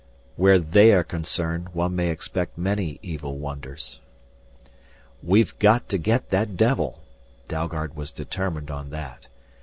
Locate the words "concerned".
1.03-1.75